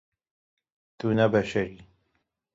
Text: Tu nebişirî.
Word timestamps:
Tu 0.97 1.07
nebişirî. 1.17 1.77